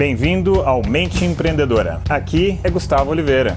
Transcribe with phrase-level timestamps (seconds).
[0.00, 2.00] Bem-vindo ao Mente Empreendedora.
[2.08, 3.54] Aqui é Gustavo Oliveira.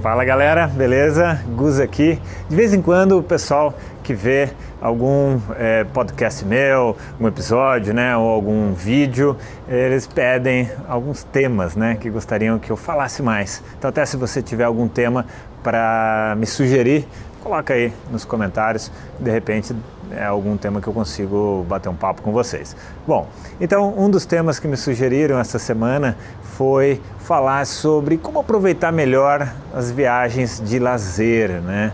[0.00, 1.42] Fala galera, beleza?
[1.56, 2.20] Gus aqui.
[2.48, 4.48] De vez em quando o pessoal que vê
[4.80, 9.36] algum é, podcast meu, um episódio, né, ou algum vídeo,
[9.68, 13.64] eles pedem alguns temas, né, que gostariam que eu falasse mais.
[13.76, 15.26] Então até se você tiver algum tema
[15.64, 17.08] para me sugerir,
[17.46, 18.90] coloca aí nos comentários.
[19.20, 19.74] De repente
[20.10, 22.74] é algum tema que eu consigo bater um papo com vocês.
[23.06, 23.28] Bom,
[23.60, 29.48] então um dos temas que me sugeriram essa semana foi falar sobre como aproveitar melhor
[29.72, 31.92] as viagens de lazer, né?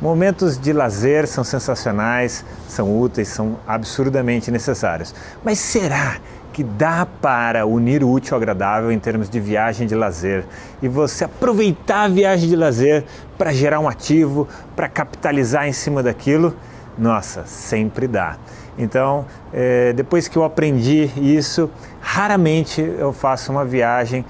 [0.00, 5.14] Momentos de lazer são sensacionais, são úteis, são absurdamente necessários.
[5.44, 6.16] Mas será
[6.54, 10.44] que dá para unir o útil ao agradável em termos de viagem de lazer
[10.80, 13.04] e você aproveitar a viagem de lazer
[13.36, 16.54] para gerar um ativo, para capitalizar em cima daquilo?
[16.96, 18.36] Nossa, sempre dá.
[18.78, 21.68] Então, é, depois que eu aprendi isso,
[22.00, 24.24] raramente eu faço uma viagem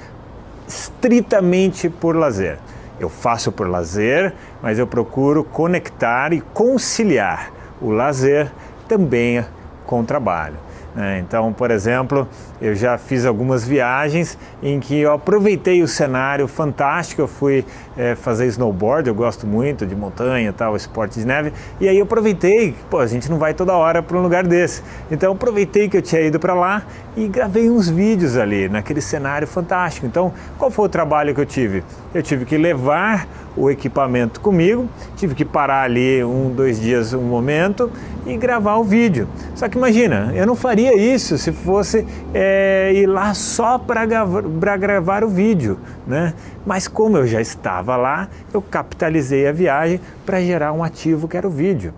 [0.67, 2.59] estritamente por lazer.
[2.99, 4.33] Eu faço por lazer,
[4.63, 8.51] mas eu procuro conectar e conciliar o lazer
[8.89, 9.45] também
[9.85, 10.57] com o trabalho.
[10.95, 11.19] Né?
[11.19, 12.29] Então, por exemplo,
[12.61, 17.23] eu já fiz algumas viagens em que eu aproveitei o cenário fantástico.
[17.23, 17.65] Eu fui
[17.97, 21.53] é, fazer snowboard, eu gosto muito de montanha, tal, esporte de neve.
[21.81, 24.83] E aí eu aproveitei, pô, a gente não vai toda hora para um lugar desse.
[25.11, 26.83] Então, eu aproveitei que eu tinha ido para lá
[27.17, 30.07] e gravei uns vídeos ali naquele cenário fantástico.
[30.07, 31.83] Então, qual foi o trabalho que eu tive?
[32.15, 37.23] Eu tive que levar o equipamento comigo, tive que parar ali um, dois dias, um
[37.23, 37.91] momento
[38.27, 39.29] e gravar o vídeo.
[39.55, 44.77] Só que imagina, eu não faria isso se fosse é, ir lá só para gravar,
[44.77, 46.35] gravar o vídeo, né?
[46.67, 51.37] Mas como eu já estava lá, eu capitalizei a viagem para gerar um ativo que
[51.37, 51.93] era o vídeo.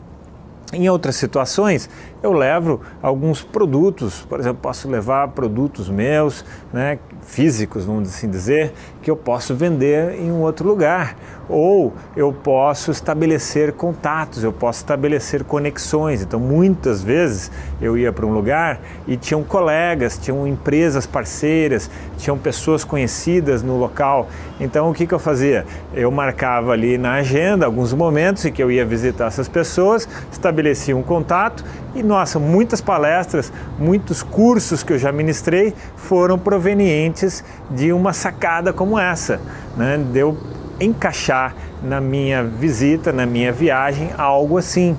[0.72, 1.88] Em outras situações,
[2.20, 8.72] eu levo alguns produtos, por exemplo, posso levar produtos meus, né, físicos, vamos assim dizer,
[9.06, 11.14] que eu posso vender em um outro lugar.
[11.48, 16.22] Ou eu posso estabelecer contatos, eu posso estabelecer conexões.
[16.22, 22.36] Então, muitas vezes eu ia para um lugar e tinham colegas, tinham empresas parceiras, tinham
[22.36, 24.26] pessoas conhecidas no local.
[24.58, 25.64] Então, o que, que eu fazia?
[25.94, 30.96] Eu marcava ali na agenda alguns momentos em que eu ia visitar essas pessoas, estabelecia
[30.96, 31.64] um contato
[31.94, 38.72] e, nossa, muitas palestras, muitos cursos que eu já ministrei foram provenientes de uma sacada
[38.72, 39.40] como essa,
[39.76, 39.98] né?
[39.98, 40.36] de eu
[40.80, 44.96] encaixar na minha visita, na minha viagem, algo assim.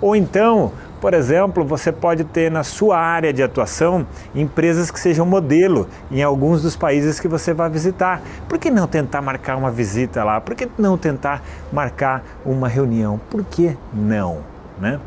[0.00, 5.26] Ou então, por exemplo, você pode ter na sua área de atuação empresas que sejam
[5.26, 8.20] modelo em alguns dos países que você vai visitar.
[8.48, 10.40] Por que não tentar marcar uma visita lá?
[10.40, 11.42] Por que não tentar
[11.72, 13.20] marcar uma reunião?
[13.30, 14.38] Por que não?
[14.80, 14.98] Né?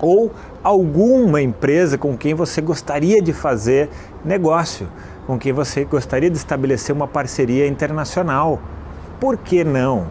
[0.00, 3.90] ou alguma empresa com quem você gostaria de fazer
[4.24, 4.88] negócio,
[5.28, 8.58] com quem você gostaria de estabelecer uma parceria internacional.
[9.20, 10.06] Por que não?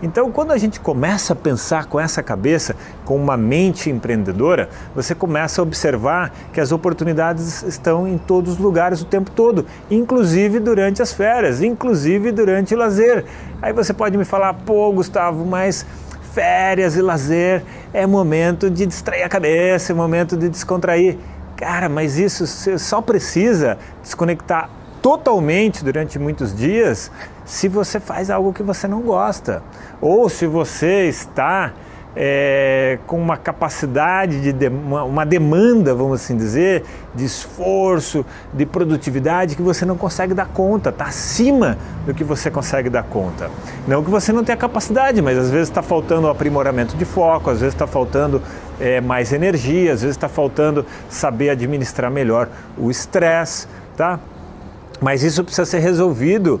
[0.00, 5.12] Então, quando a gente começa a pensar com essa cabeça, com uma mente empreendedora, você
[5.12, 10.60] começa a observar que as oportunidades estão em todos os lugares o tempo todo, inclusive
[10.60, 13.24] durante as férias, inclusive durante o lazer.
[13.60, 15.84] Aí você pode me falar, pô, Gustavo, mas
[16.32, 21.18] férias e lazer é momento de distrair a cabeça, é momento de descontrair.
[21.60, 24.70] Cara, mas isso você só precisa desconectar
[25.02, 27.12] totalmente durante muitos dias
[27.44, 29.62] se você faz algo que você não gosta.
[30.00, 31.74] Ou se você está
[32.16, 36.84] é, com uma capacidade de, de uma, uma, demanda, vamos assim dizer,
[37.14, 42.50] de esforço, de produtividade que você não consegue dar conta, está acima do que você
[42.50, 43.50] consegue dar conta.
[43.86, 47.50] Não que você não tenha capacidade, mas às vezes está faltando o aprimoramento de foco,
[47.50, 48.42] às vezes está faltando
[48.80, 54.18] é, mais energia, às vezes está faltando saber administrar melhor o estresse, tá?
[55.00, 56.60] Mas isso precisa ser resolvido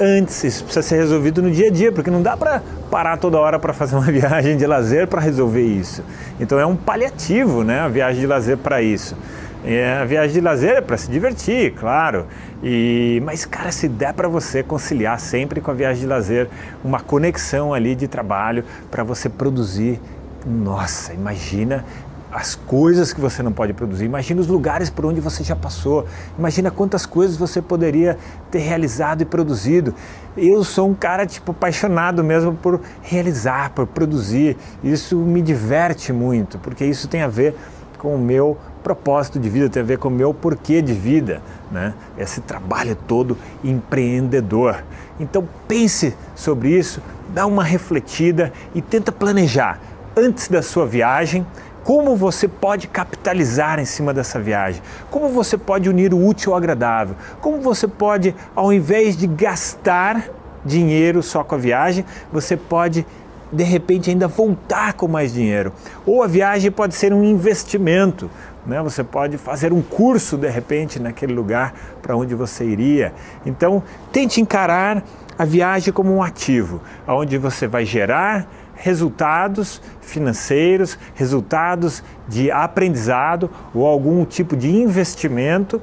[0.00, 3.38] antes, isso precisa ser resolvido no dia a dia, porque não dá para parar toda
[3.38, 6.02] hora para fazer uma viagem de lazer para resolver isso.
[6.38, 9.16] Então é um paliativo, né, a viagem de lazer para isso.
[9.64, 12.26] É, a viagem de lazer é para se divertir, claro.
[12.62, 16.48] E, mas, cara, se der para você conciliar sempre com a viagem de lazer
[16.82, 20.00] uma conexão ali de trabalho para você produzir,
[20.46, 21.84] nossa, imagina
[22.32, 26.06] as coisas que você não pode produzir, imagina os lugares por onde você já passou,
[26.38, 28.16] imagina quantas coisas você poderia
[28.50, 29.94] ter realizado e produzido.
[30.36, 34.56] Eu sou um cara tipo apaixonado mesmo por realizar, por produzir.
[34.82, 37.56] Isso me diverte muito, porque isso tem a ver
[37.98, 41.42] com o meu propósito de vida, tem a ver com o meu porquê de vida,
[41.70, 41.92] né?
[42.16, 44.82] Esse trabalho todo empreendedor.
[45.18, 47.02] Então pense sobre isso,
[47.34, 49.78] dá uma refletida e tenta planejar
[50.16, 51.46] antes da sua viagem
[51.84, 56.58] como você pode capitalizar em cima dessa viagem, como você pode unir o útil ao
[56.58, 60.28] agradável, como você pode, ao invés de gastar
[60.64, 63.06] dinheiro só com a viagem, você pode
[63.52, 65.72] de repente ainda voltar com mais dinheiro.
[66.06, 68.30] Ou a viagem pode ser um investimento,
[68.64, 68.80] né?
[68.82, 73.12] Você pode fazer um curso de repente naquele lugar para onde você iria.
[73.44, 73.82] Então,
[74.12, 75.02] tente encarar
[75.38, 78.46] a viagem como um ativo, onde você vai gerar
[78.80, 85.80] resultados financeiros, resultados de aprendizado ou algum tipo de investimento.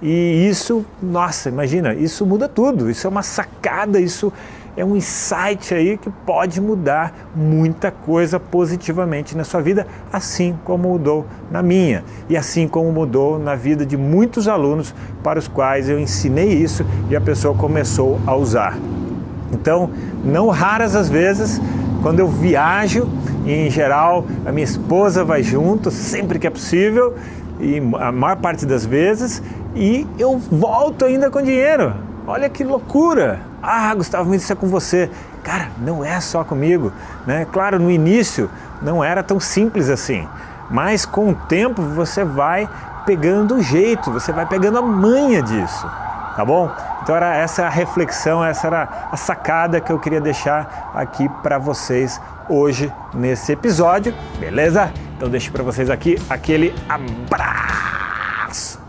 [0.00, 2.90] E isso, nossa, imagina, isso muda tudo.
[2.90, 4.32] Isso é uma sacada, isso
[4.74, 10.88] é um insight aí que pode mudar muita coisa positivamente na sua vida, assim como
[10.88, 15.90] mudou na minha e assim como mudou na vida de muitos alunos para os quais
[15.90, 18.78] eu ensinei isso e a pessoa começou a usar.
[19.52, 19.90] Então,
[20.24, 21.60] não raras as vezes,
[22.02, 23.08] quando eu viajo,
[23.46, 27.14] em geral a minha esposa vai junto, sempre que é possível,
[27.60, 29.42] e a maior parte das vezes,
[29.74, 31.94] e eu volto ainda com dinheiro.
[32.26, 33.40] Olha que loucura!
[33.62, 35.08] Ah, Gustavo, isso é com você.
[35.42, 36.92] Cara, não é só comigo.
[37.26, 37.46] Né?
[37.52, 38.50] Claro, no início
[38.80, 40.26] não era tão simples assim,
[40.70, 42.68] mas com o tempo você vai
[43.06, 45.88] pegando o jeito, você vai pegando a manha disso,
[46.36, 46.70] tá bom?
[47.02, 51.58] Então era essa a reflexão, essa era a sacada que eu queria deixar aqui para
[51.58, 54.92] vocês hoje nesse episódio, beleza?
[55.16, 58.80] Então deixo para vocês aqui aquele abraço.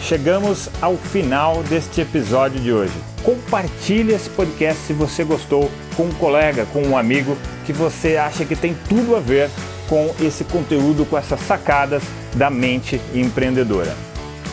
[0.00, 2.92] Chegamos ao final deste episódio de hoje.
[3.22, 8.44] Compartilhe esse podcast se você gostou com um colega, com um amigo que você acha
[8.44, 9.48] que tem tudo a ver
[9.88, 12.02] com esse conteúdo, com essas sacadas
[12.34, 14.13] da mente empreendedora.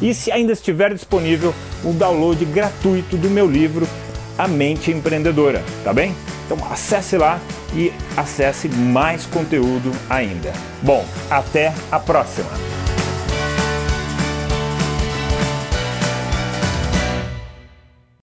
[0.00, 1.54] e se ainda estiver disponível
[1.84, 3.86] o download gratuito do meu livro
[4.36, 6.14] A Mente Empreendedora, tá bem?
[6.44, 7.40] Então acesse lá
[7.74, 10.52] e acesse mais conteúdo ainda.
[10.82, 12.85] Bom, até a próxima!